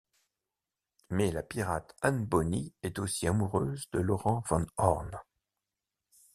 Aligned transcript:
Mais 1.11 1.31
la 1.31 1.43
pirate 1.43 1.95
Anne 2.01 2.25
Bonny 2.25 2.73
est 2.81 2.97
aussi 2.97 3.27
amoureuse 3.27 3.87
de 3.91 3.99
Laurent 3.99 4.41
Van 4.49 4.65
Horn. 4.77 5.15